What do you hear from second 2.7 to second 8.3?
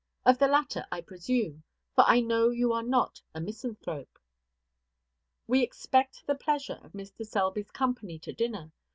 are not a misanthrope. We expect the pleasure of Mr. Selby's company